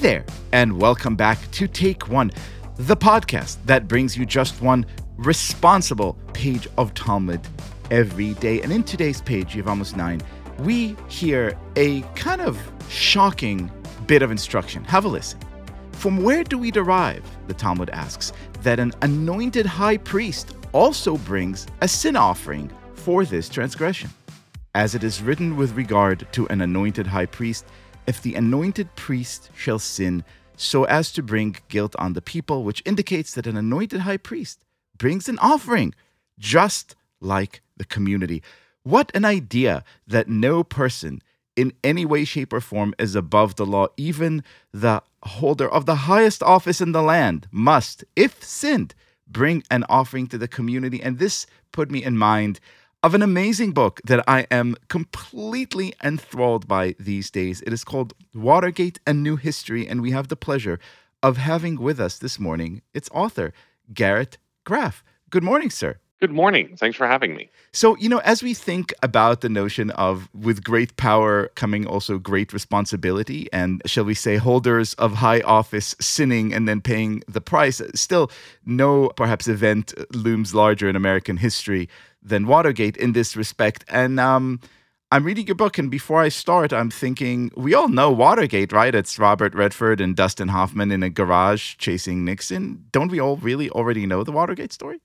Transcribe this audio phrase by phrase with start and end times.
[0.00, 2.30] There, and welcome back to Take One,
[2.76, 4.86] the podcast that brings you just one
[5.16, 7.40] responsible page of Talmud
[7.90, 8.62] every day.
[8.62, 10.20] And in today's page, Yevamos 9,
[10.60, 12.56] we hear a kind of
[12.88, 13.72] shocking
[14.06, 14.84] bit of instruction.
[14.84, 15.40] Have a listen.
[15.90, 21.66] From where do we derive, the Talmud asks, that an anointed high priest also brings
[21.80, 24.10] a sin offering for this transgression?
[24.76, 27.66] As it is written with regard to an anointed high priest,
[28.08, 30.24] if the anointed priest shall sin
[30.56, 34.64] so as to bring guilt on the people, which indicates that an anointed high priest
[34.96, 35.94] brings an offering,
[36.38, 38.42] just like the community.
[38.82, 41.22] What an idea that no person
[41.54, 43.88] in any way, shape, or form is above the law.
[43.98, 48.94] Even the holder of the highest office in the land must, if sinned,
[49.26, 51.02] bring an offering to the community.
[51.02, 52.58] And this put me in mind
[53.02, 57.60] of an amazing book that I am completely enthralled by these days.
[57.62, 60.80] It is called Watergate A New History, and we have the pleasure
[61.22, 63.52] of having with us this morning its author,
[63.94, 65.04] Garrett Graff.
[65.30, 65.98] Good morning, sir.
[66.20, 66.74] Good morning.
[66.76, 67.48] Thanks for having me.
[67.72, 72.18] So, you know, as we think about the notion of with great power coming also
[72.18, 77.40] great responsibility, and shall we say, holders of high office sinning and then paying the
[77.40, 78.32] price, still
[78.66, 81.88] no perhaps event looms larger in American history
[82.20, 83.84] than Watergate in this respect.
[83.88, 84.58] And um,
[85.12, 88.92] I'm reading your book, and before I start, I'm thinking we all know Watergate, right?
[88.92, 92.86] It's Robert Redford and Dustin Hoffman in a garage chasing Nixon.
[92.90, 94.98] Don't we all really already know the Watergate story?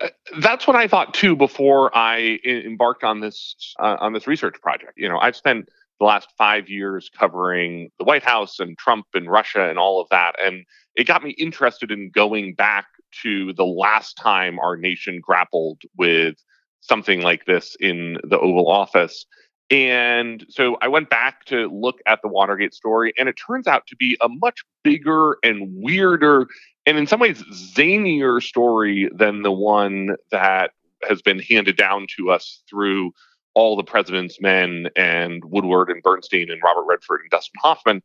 [0.00, 0.08] Uh,
[0.40, 4.92] that's what I thought too before I embarked on this uh, on this research project.
[4.96, 5.68] You know, I've spent
[6.00, 10.08] the last five years covering the White House and Trump and Russia and all of
[10.10, 10.64] that, and
[10.96, 12.86] it got me interested in going back
[13.22, 16.34] to the last time our nation grappled with
[16.80, 19.24] something like this in the Oval Office.
[19.70, 23.86] And so I went back to look at the Watergate story, and it turns out
[23.86, 26.46] to be a much bigger and weirder,
[26.86, 30.72] and in some ways zanier story than the one that
[31.06, 33.12] has been handed down to us through
[33.54, 38.02] all the president's men and Woodward and Bernstein and Robert Redford and Dustin Hoffman.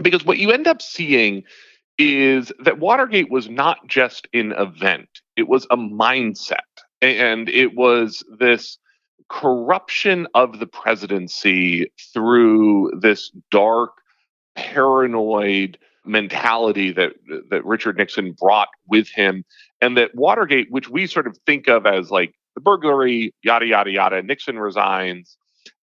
[0.00, 1.44] Because what you end up seeing
[1.96, 6.56] is that Watergate was not just an event, it was a mindset.
[7.00, 8.78] And it was this
[9.28, 13.92] corruption of the presidency through this dark,
[14.56, 17.12] paranoid mentality that
[17.50, 19.44] that Richard Nixon brought with him,
[19.80, 23.90] and that Watergate, which we sort of think of as like the burglary, yada yada
[23.90, 25.36] yada, Nixon resigns,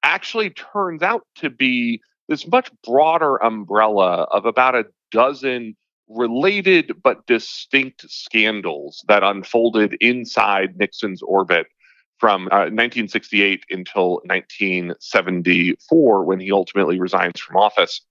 [0.03, 5.75] actually turns out to be this much broader umbrella of about a dozen
[6.07, 11.67] related but distinct scandals that unfolded inside Nixon's orbit
[12.19, 18.01] from uh, 1968 until 1974 when he ultimately resigns from office.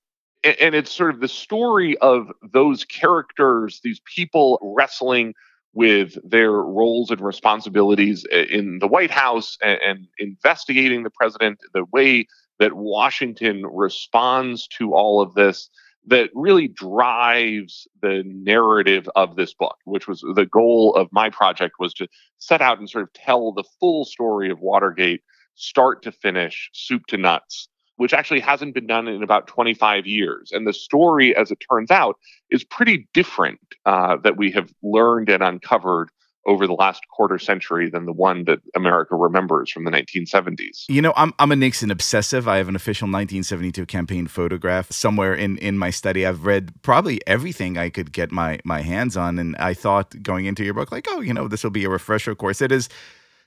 [0.44, 5.34] And, it's sort of the story of those characters, these people wrestling
[5.72, 12.26] with their roles and responsibilities in the White House and investigating the president, the way
[12.58, 15.68] that Washington responds to all of this
[16.06, 21.76] that really drives the narrative of this book which was the goal of my project
[21.78, 22.06] was to
[22.38, 25.22] set out and sort of tell the full story of watergate
[25.54, 30.50] start to finish soup to nuts which actually hasn't been done in about 25 years
[30.52, 32.16] and the story as it turns out
[32.50, 36.10] is pretty different uh, that we have learned and uncovered
[36.46, 40.84] over the last quarter century than the one that America remembers from the 1970s.
[40.88, 42.46] You know, I'm I'm a Nixon obsessive.
[42.46, 46.26] I have an official 1972 campaign photograph somewhere in in my study.
[46.26, 50.44] I've read probably everything I could get my my hands on and I thought going
[50.46, 52.88] into your book like, "Oh, you know, this will be a refresher course." It is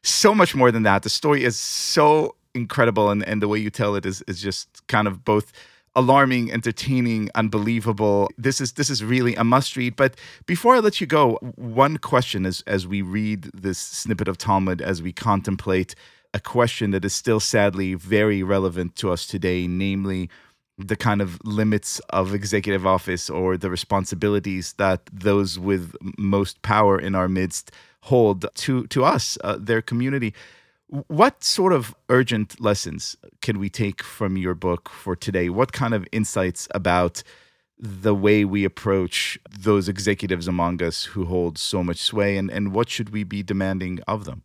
[0.03, 1.03] so much more than that.
[1.03, 4.85] The story is so incredible and and the way you tell it is is just
[4.87, 5.51] kind of both
[5.97, 8.29] alarming, entertaining, unbelievable.
[8.37, 9.95] This is this is really a must read.
[9.95, 10.15] But
[10.45, 14.81] before I let you go, one question as as we read this snippet of Talmud,
[14.81, 15.95] as we contemplate
[16.33, 20.29] a question that is still sadly very relevant to us today, namely
[20.77, 26.99] the kind of limits of executive office or the responsibilities that those with most power
[26.99, 27.71] in our midst
[28.03, 30.33] hold to to us, uh, their community.
[30.89, 35.49] What sort of urgent lessons can we take from your book for today?
[35.49, 37.23] What kind of insights about
[37.77, 42.71] the way we approach those executives among us who hold so much sway and, and
[42.71, 44.43] what should we be demanding of them?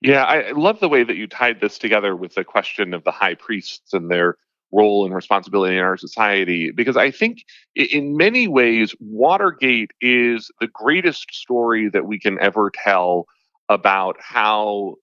[0.00, 3.12] Yeah, I love the way that you tied this together with the question of the
[3.12, 4.36] high priests and their
[4.72, 7.44] role and responsibility in our society, because I think
[7.76, 13.26] in many ways, Watergate is the greatest story that we can ever tell
[13.68, 14.96] about how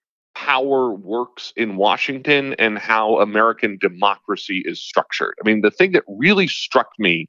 [0.45, 5.33] power works in Washington and how American democracy is structured.
[5.43, 7.27] I mean, the thing that really struck me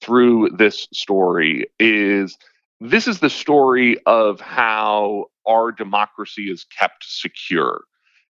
[0.00, 2.38] through this story is
[2.80, 7.82] this is the story of how our democracy is kept secure.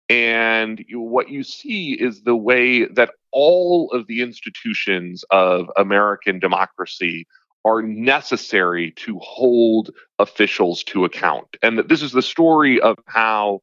[0.09, 7.27] And what you see is the way that all of the institutions of American democracy
[7.65, 9.91] are necessary to hold
[10.21, 11.57] officials to account.
[11.61, 13.63] And that this is the story of how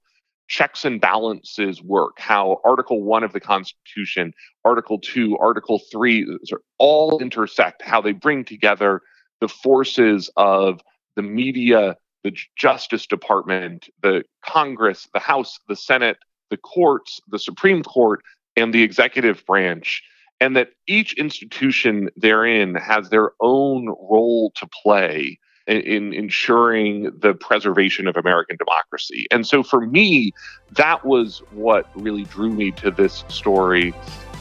[0.50, 4.34] checks and balances work, how Article 1 of the Constitution,
[4.66, 6.38] Article 2, Article 3
[6.80, 9.02] all intersect, how they bring together
[9.40, 10.82] the forces of
[11.16, 16.18] the media, the Justice Department, the Congress, the House, the Senate,
[16.50, 18.22] the courts, the Supreme Court,
[18.58, 20.04] and the executive branch,
[20.42, 27.34] and that each institution therein has their own role to play in, in ensuring the
[27.34, 29.28] preservation of American democracy.
[29.32, 30.34] And so for me,
[30.72, 33.94] that was what really drew me to this story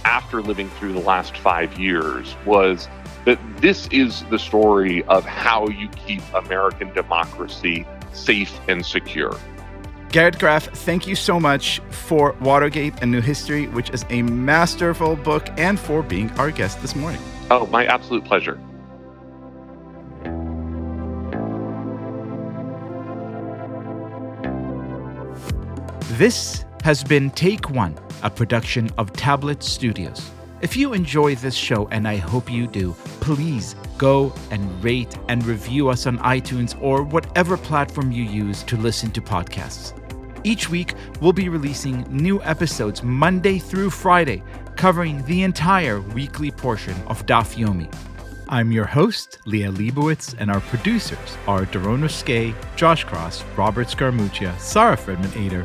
[0.05, 2.89] after living through the last five years was
[3.27, 9.37] that this is the story of how you keep American democracy safe and secure.
[10.11, 15.17] Garrett Graff, thank you so much for Watergate and New History, which is a masterful
[15.17, 17.21] book, and for being our guest this morning.
[17.51, 18.59] Oh, my absolute pleasure.
[26.19, 30.33] This has been Take One, a production of Tablet Studios.
[30.63, 35.47] If you enjoy this show, and I hope you do, please go and rate and
[35.47, 39.93] review us on iTunes or whatever platform you use to listen to podcasts.
[40.43, 44.43] Each week, we'll be releasing new episodes Monday through Friday,
[44.75, 47.95] covering the entire weekly portion of Daf Yomi.
[48.49, 54.59] I'm your host, Liel Leibovitz, and our producers are Daron Skay, Josh Cross, Robert Scaramuccia,
[54.59, 55.65] Sarah Fredman Ader,